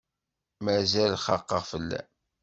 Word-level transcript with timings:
Mazal 0.63 1.13
xaqeɣ 1.25 1.61
fell-am. 1.71 2.07